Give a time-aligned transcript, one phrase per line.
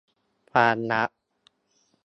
[0.51, 1.09] ความรัก